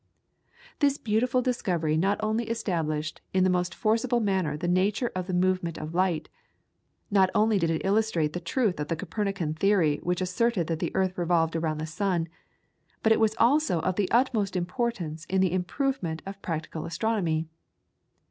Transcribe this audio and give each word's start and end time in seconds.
This 0.79 0.97
beautiful 0.97 1.43
discovery 1.43 1.95
not 1.95 2.19
only 2.23 2.45
established 2.49 3.21
in 3.35 3.43
the 3.43 3.51
most 3.51 3.75
forcible 3.75 4.19
manner 4.19 4.57
the 4.57 4.67
nature 4.67 5.11
of 5.13 5.27
the 5.27 5.33
movement 5.35 5.77
of 5.77 5.93
light; 5.93 6.27
not 7.11 7.29
only 7.35 7.59
did 7.59 7.69
it 7.69 7.83
illustrate 7.85 8.33
the 8.33 8.39
truth 8.39 8.79
of 8.79 8.87
the 8.87 8.95
Copernican 8.95 9.53
theory 9.53 9.97
which 10.01 10.19
asserted 10.19 10.65
that 10.65 10.79
the 10.79 10.95
earth 10.95 11.19
revolved 11.19 11.55
around 11.55 11.77
the 11.77 11.85
sun, 11.85 12.27
but 13.03 13.11
it 13.11 13.19
was 13.19 13.35
also 13.37 13.79
of 13.81 13.95
the 13.95 14.09
utmost 14.09 14.55
importance 14.55 15.25
in 15.25 15.39
the 15.39 15.53
improvement 15.53 16.23
of 16.25 16.41
practical 16.41 16.87
astronomy. 16.87 17.45